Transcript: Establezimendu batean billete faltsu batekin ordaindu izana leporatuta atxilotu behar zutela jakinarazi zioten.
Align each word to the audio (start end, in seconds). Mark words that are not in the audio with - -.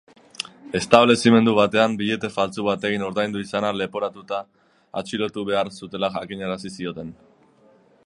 Establezimendu 0.77 1.53
batean 1.59 1.97
billete 1.99 2.31
faltsu 2.39 2.65
batekin 2.69 3.05
ordaindu 3.09 3.45
izana 3.47 3.71
leporatuta 3.83 4.43
atxilotu 5.03 5.47
behar 5.51 5.73
zutela 5.79 6.15
jakinarazi 6.19 6.77
zioten. 6.81 7.19